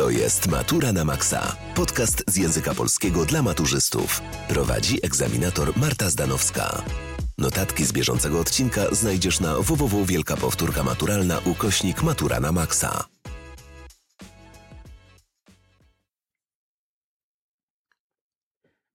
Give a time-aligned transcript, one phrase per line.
[0.00, 1.56] To jest Matura na Maxa.
[1.74, 4.20] Podcast z języka polskiego dla maturzystów.
[4.48, 6.82] Prowadzi egzaminator Marta Zdanowska.
[7.38, 13.04] Notatki z bieżącego odcinka znajdziesz na www Wielka Powtórka Maturalna ukośnik Matura na Maxa.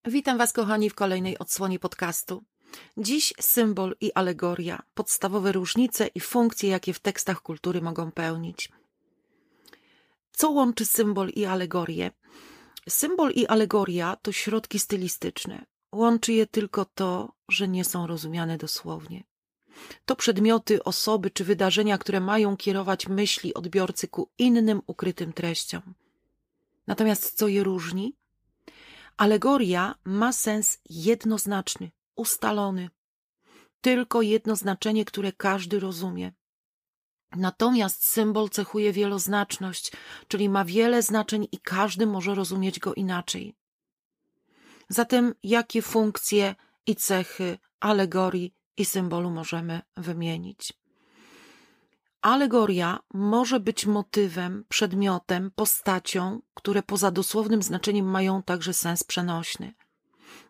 [0.06, 2.44] Witam Was, kochani, w kolejnej odsłonie podcastu.
[2.98, 8.70] Dziś symbol i alegoria, podstawowe różnice i funkcje, jakie w tekstach kultury mogą pełnić.
[10.38, 12.12] Co łączy symbol i alegorię?
[12.90, 15.66] Symbol i alegoria to środki stylistyczne.
[15.92, 19.24] Łączy je tylko to, że nie są rozumiane dosłownie.
[20.06, 25.82] To przedmioty, osoby czy wydarzenia, które mają kierować myśli odbiorcy ku innym ukrytym treściom.
[26.88, 28.16] Natomiast co je różni?
[29.18, 32.90] Alegoria ma sens jednoznaczny, ustalony.
[33.82, 36.34] Tylko jedno znaczenie, które każdy rozumie.
[37.32, 39.92] Natomiast symbol cechuje wieloznaczność,
[40.28, 43.56] czyli ma wiele znaczeń i każdy może rozumieć go inaczej.
[44.90, 50.74] Zatem jakie funkcje i cechy alegorii i symbolu możemy wymienić?
[52.22, 59.74] Alegoria może być motywem, przedmiotem, postacią, które poza dosłownym znaczeniem mają także sens przenośny.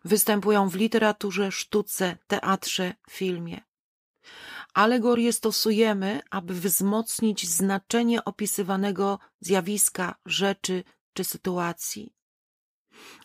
[0.04, 3.60] Występują w literaturze, sztuce, teatrze, filmie.
[4.76, 12.14] Alegorie stosujemy, aby wzmocnić znaczenie opisywanego zjawiska, rzeczy czy sytuacji.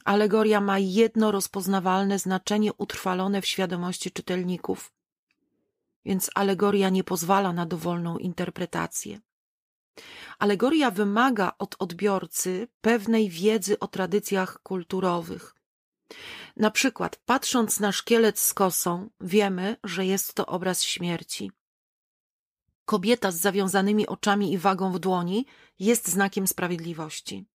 [0.06, 4.94] Alegoria ma jedno rozpoznawalne znaczenie utrwalone w świadomości czytelników,
[6.06, 9.20] więc alegoria nie pozwala na dowolną interpretację.
[10.40, 15.56] Alegoria wymaga od odbiorcy pewnej wiedzy o tradycjach kulturowych.
[16.58, 21.52] Na przykład, patrząc na szkielet z kosą, wiemy, że jest to obraz śmierci.
[22.86, 25.46] Kobieta z zawiązanymi oczami i wagą w dłoni
[25.80, 27.46] jest znakiem sprawiedliwości.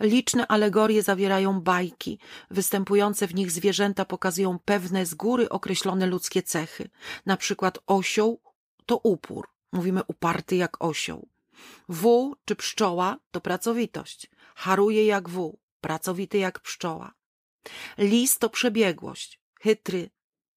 [0.00, 2.18] Liczne alegorie zawierają bajki.
[2.50, 6.90] Występujące w nich zwierzęta pokazują pewne z góry określone ludzkie cechy.
[7.26, 8.40] Na przykład osioł
[8.86, 9.48] to upór.
[9.72, 11.28] Mówimy uparty jak osioł.
[11.88, 14.30] Wół czy pszczoła to pracowitość.
[14.54, 17.14] Haruje jak wół, pracowity jak pszczoła.
[17.98, 19.40] Lis to przebiegłość.
[19.60, 20.10] Chytry,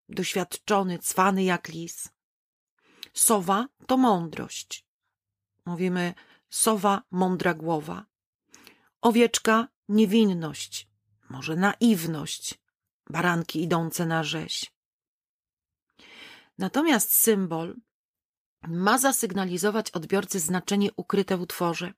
[0.09, 2.09] doświadczony, cwany jak lis.
[3.13, 4.85] Sowa to mądrość.
[5.65, 6.13] Mówimy
[6.49, 8.05] sowa, mądra głowa.
[9.01, 10.87] Owieczka niewinność,
[11.29, 12.59] może naiwność,
[13.09, 14.71] baranki idące na rzeź.
[16.57, 17.75] Natomiast symbol
[18.67, 21.93] ma zasygnalizować odbiorcy znaczenie ukryte w utworze.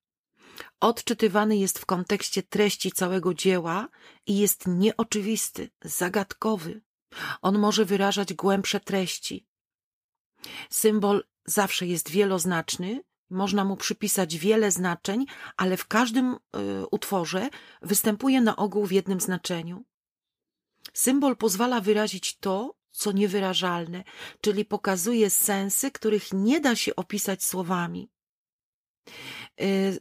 [0.79, 3.87] Odczytywany jest w kontekście treści całego dzieła
[4.25, 6.81] i jest nieoczywisty, zagadkowy.
[7.41, 9.47] On może wyrażać głębsze treści.
[10.69, 15.25] Symbol zawsze jest wieloznaczny, można mu przypisać wiele znaczeń,
[15.57, 16.37] ale w każdym y,
[16.91, 17.49] utworze
[17.81, 19.85] występuje na ogół w jednym znaczeniu.
[20.93, 24.03] Symbol pozwala wyrazić to, co niewyrażalne,
[24.41, 28.09] czyli pokazuje sensy, których nie da się opisać słowami.
[29.61, 29.99] Y,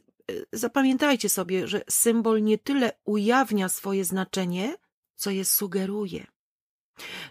[0.53, 4.75] zapamiętajcie sobie, że symbol nie tyle ujawnia swoje znaczenie,
[5.15, 6.27] co je sugeruje.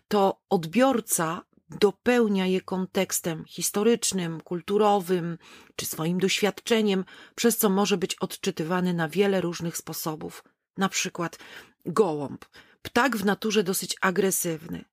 [0.09, 5.39] To odbiorca dopełnia je kontekstem historycznym, kulturowym
[5.77, 7.05] czy swoim doświadczeniem,
[7.35, 10.45] przez co może być odczytywany na wiele różnych sposobów.
[10.77, 11.39] Na przykład
[11.87, 12.45] gołąb,
[12.83, 14.85] ptak w naturze dosyć agresywny,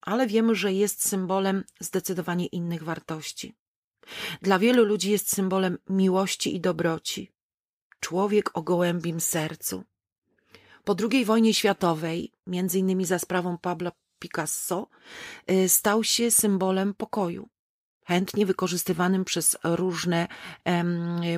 [0.00, 3.54] ale wiemy, że jest symbolem zdecydowanie innych wartości.
[4.42, 7.32] Dla wielu ludzi jest symbolem miłości i dobroci.
[8.02, 9.84] Człowiek o gołębim sercu.
[10.84, 14.88] Po II wojnie światowej, między innymi za sprawą Pabla Picasso,
[15.50, 17.48] y, stał się symbolem pokoju,
[18.06, 20.28] chętnie wykorzystywanym przez różne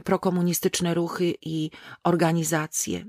[0.04, 1.70] prokomunistyczne ruchy i
[2.04, 3.04] organizacje.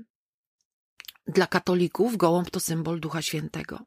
[1.26, 3.78] Dla katolików gołąb to symbol Ducha Świętego.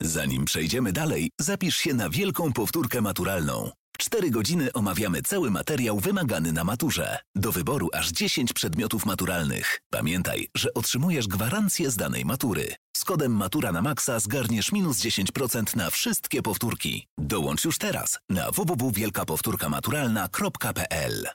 [0.00, 3.70] Zanim przejdziemy dalej, zapisz się na wielką powtórkę maturalną.
[4.00, 7.18] Cztery godziny omawiamy cały materiał wymagany na maturze.
[7.34, 9.80] Do wyboru aż 10 przedmiotów maturalnych.
[9.90, 12.74] Pamiętaj, że otrzymujesz gwarancję z danej matury.
[12.96, 17.06] Z kodem Matura na Maxa zgarniesz minus 10% na wszystkie powtórki.
[17.18, 21.28] Dołącz już teraz na www.wielkapowtórkamaturalna.pl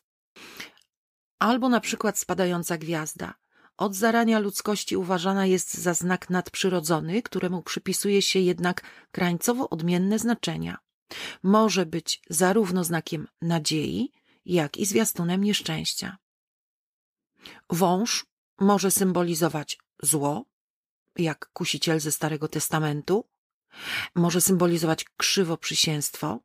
[1.39, 3.33] Albo na przykład spadająca gwiazda.
[3.77, 8.81] Od zarania ludzkości uważana jest za znak nadprzyrodzony, któremu przypisuje się jednak
[9.11, 10.84] krańcowo odmienne znaczenia.
[11.43, 14.11] Może być zarówno znakiem nadziei,
[14.45, 16.17] jak i zwiastunem nieszczęścia.
[17.69, 18.25] Wąż
[18.59, 20.45] może symbolizować zło,
[21.15, 23.25] jak kusiciel ze Starego Testamentu,
[24.15, 26.39] może symbolizować krzywoprzysięstwo,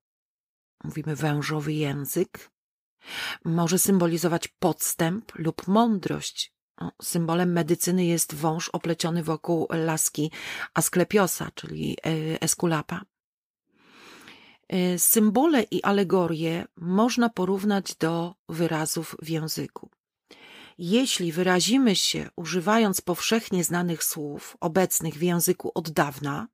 [0.84, 2.50] mówimy wężowy język,
[3.44, 6.52] Może symbolizować podstęp lub mądrość.
[7.02, 10.30] Symbolem medycyny jest wąż opleciony wokół laski
[10.74, 13.04] Asklepiosa, czyli e, Eskulapa.
[14.70, 19.90] E, symbole i alegorie można porównać do wyrazów w języku.
[20.78, 26.48] Jeśli wyrazimy się używając powszechnie znanych słów, obecnych w języku od dawna,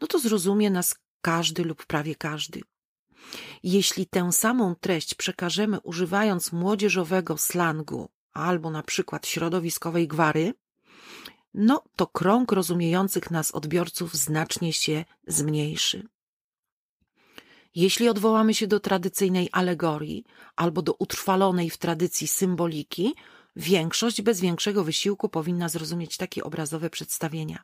[0.00, 2.60] no to zrozumie nas każdy lub prawie każdy.
[3.62, 10.54] Jeśli tę samą treść przekażemy używając młodzieżowego slangu albo na przykład środowiskowej gwary,
[11.54, 16.08] no to krąg rozumiejących nas odbiorców znacznie się zmniejszy.
[17.76, 20.24] Jeśli odwołamy się do tradycyjnej alegorii
[20.56, 23.14] albo do utrwalonej w tradycji symboliki,
[23.56, 27.62] większość bez większego wysiłku powinna zrozumieć takie obrazowe przedstawienia.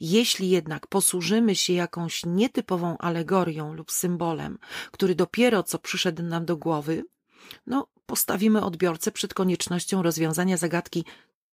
[0.00, 4.58] Jeśli jednak posłużymy się jakąś nietypową alegorią lub symbolem,
[4.90, 7.04] który dopiero co przyszedł nam do głowy,
[7.66, 11.04] no, postawimy odbiorcę przed koniecznością rozwiązania zagadki,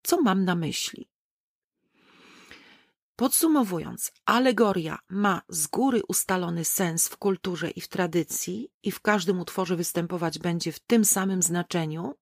[0.03, 1.10] co mam na myśli.
[3.21, 9.39] Podsumowując, alegoria ma z góry ustalony sens w kulturze i w tradycji, i w każdym
[9.39, 12.15] utworze występować będzie w tym samym znaczeniu,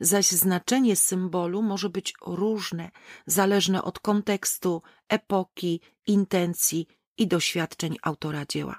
[0.00, 2.90] zaś znaczenie symbolu może być różne,
[3.26, 6.86] zależne od kontekstu, epoki, intencji
[7.18, 8.78] i doświadczeń autora dzieła.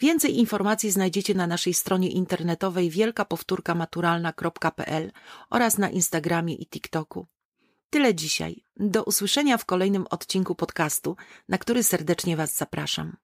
[0.00, 5.12] Więcej informacji znajdziecie na naszej stronie internetowej wielkapowtórkamaturalna.pl
[5.50, 7.26] oraz na Instagramie i TikToku.
[7.90, 8.64] Tyle dzisiaj.
[8.76, 11.16] Do usłyszenia w kolejnym odcinku podcastu,
[11.48, 13.16] na który serdecznie Was zapraszam.